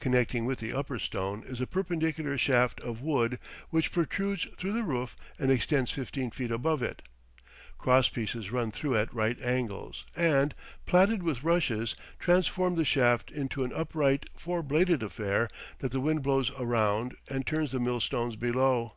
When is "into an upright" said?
13.30-14.26